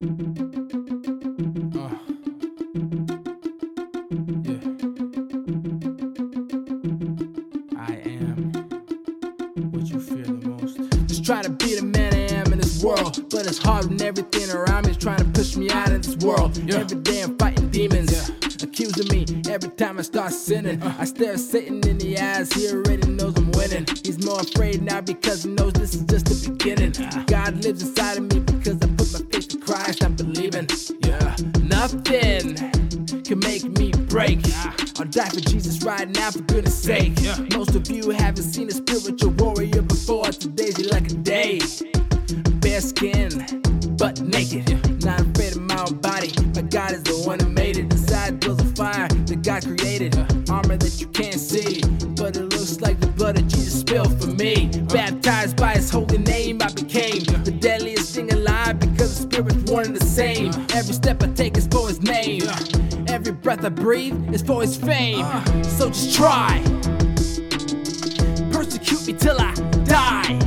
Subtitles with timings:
[0.00, 0.06] Uh.
[0.06, 0.14] Yeah.
[7.76, 8.52] I am
[9.72, 10.78] what you fear the most.
[11.08, 13.28] Just try to be the man I am in this world.
[13.28, 16.16] But it's hard when everything around me is trying to push me out of this
[16.24, 16.56] world.
[16.58, 16.76] Yeah.
[16.76, 18.12] Every day I'm fighting demons.
[18.12, 18.36] Yeah.
[18.62, 20.80] Accusing me every time I start sinning.
[20.80, 23.86] I stare Satan in the eyes, he already knows I'm winning.
[24.04, 26.92] He's more afraid now because he knows this is just the beginning.
[27.26, 28.47] God lives inside of me
[31.78, 32.56] Nothing
[33.22, 34.40] can make me break.
[34.98, 37.14] I'll die for Jesus right now, for goodness sake.
[37.54, 40.24] Most of you haven't seen a spiritual warrior before.
[40.24, 41.60] Today's your lucky day.
[42.58, 43.30] Bare skin,
[43.96, 44.66] but naked.
[45.04, 46.32] Not afraid of my own body.
[46.56, 47.92] My God is the one who made it.
[47.92, 50.16] Inside dwells a fire that God created.
[50.50, 51.80] Armor that you can't see,
[52.16, 54.68] but it looks like the blood of Jesus spilled for me.
[54.74, 54.78] Uh.
[54.86, 57.97] Baptized by His holy name, I became the deadliest
[59.70, 60.52] one and the same.
[60.72, 62.42] Every step I take is for His name.
[63.08, 65.24] Every breath I breathe is for His fame.
[65.24, 65.62] Uh.
[65.62, 66.62] So just try.
[68.50, 70.38] Persecute me till I die.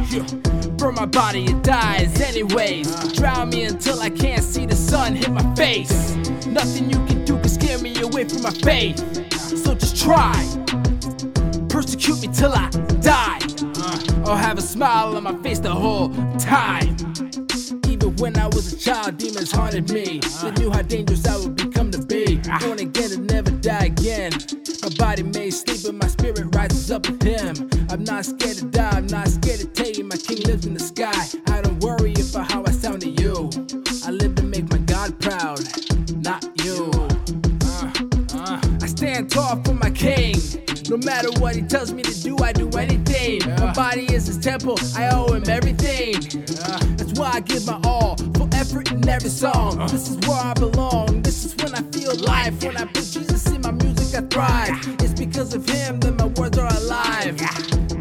[0.78, 2.94] Burn my body, it dies anyways.
[2.94, 3.11] Uh.
[3.13, 6.16] Drown me until I can't see the sun hit my face.
[6.47, 8.97] Nothing you can do can scare me away from my faith.
[9.33, 10.33] So just try.
[11.69, 12.69] Persecute me till I
[13.02, 13.39] die.
[14.31, 16.07] Or have a smile on my face the whole
[16.39, 16.95] time.
[17.89, 20.21] Even when I was a child, demons haunted me.
[20.41, 22.38] They knew how dangerous I would become to be.
[22.61, 24.31] Born again and never die again.
[24.83, 27.69] My body may sleep, but my spirit rises up with him.
[27.89, 30.75] I'm not scared to die, I'm not scared to tell you my king lives in
[30.75, 31.27] the sky.
[31.47, 33.49] I don't worry about how I sound to you.
[34.05, 35.59] I live to make my God proud,
[36.23, 36.89] not you.
[38.81, 40.35] I stand tall for my king.
[40.89, 43.39] No matter what he tells me to do, I do anything.
[43.47, 44.10] My body
[44.42, 46.16] temple, I owe him everything.
[46.16, 49.80] Uh, that's why I give my all, full effort in every song.
[49.80, 49.88] Uh.
[49.88, 51.22] This is where I belong.
[51.22, 52.64] This is when I feel life.
[52.64, 55.02] When I put Jesus in my music, I thrive.
[55.02, 57.39] It's because of him that my words are alive.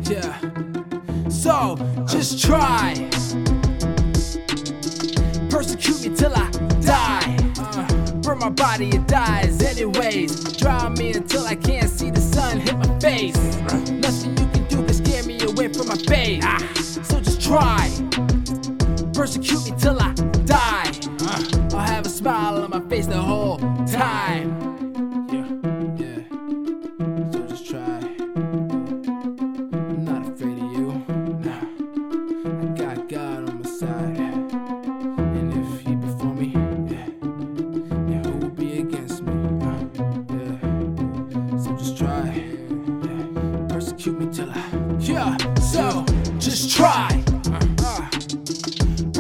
[0.09, 1.29] Yeah.
[1.29, 1.77] So
[2.09, 2.95] just try.
[5.50, 6.50] Persecute me till I
[6.81, 7.37] die.
[7.59, 10.56] Uh, burn my body, it dies anyways.
[10.56, 13.37] Drown me until I can't see the sun hit my face.
[13.91, 14.59] Nothing you can
[16.10, 17.04] away from my faith.
[17.04, 17.91] So just try.
[19.12, 20.12] Persecute me till I
[20.44, 20.93] die.
[21.72, 24.49] I'll have a smile on my face the whole time.
[25.32, 25.47] Yeah,
[25.99, 26.22] yeah.
[27.32, 28.00] So just try.
[29.72, 31.04] I'm not afraid of you.
[31.44, 31.65] Nah.
[32.44, 34.19] I got God on my side.
[35.19, 36.53] And if he before me,
[36.93, 37.09] yeah.
[38.10, 39.32] Yeah, who will be against me?
[39.60, 39.84] Uh,
[40.34, 41.59] yeah.
[41.59, 42.19] So just try.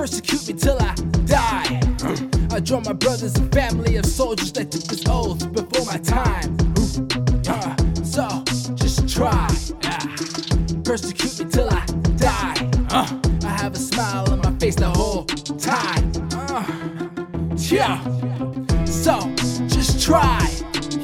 [0.00, 0.94] Persecute me till I
[1.26, 1.78] die.
[2.50, 6.56] I draw my brothers and family of soldiers that took this oath before my time.
[7.46, 8.26] Uh, so
[8.76, 9.46] just try.
[10.84, 11.84] Persecute me till I
[12.16, 12.56] die.
[12.90, 15.26] I have a smile on my face the whole
[15.58, 16.10] time.
[16.32, 16.64] Uh,
[17.68, 18.00] yeah.
[18.86, 19.20] So
[19.68, 20.40] just try.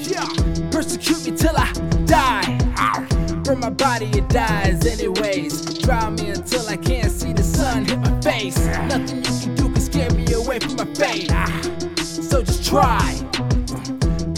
[0.08, 0.26] Yeah.
[0.70, 1.70] Persecute me till I
[2.06, 2.46] die.
[3.44, 5.64] Burn my body, it dies anyways.
[5.80, 6.25] Drown me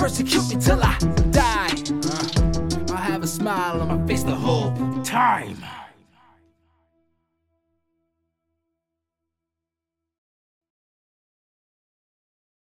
[0.09, 0.97] Persecute me till I
[1.33, 1.69] die.
[2.89, 4.73] I'll have a smile on my face the whole
[5.05, 5.59] time.